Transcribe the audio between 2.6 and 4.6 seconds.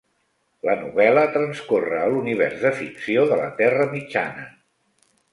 de ficció de la Terra Mitjana.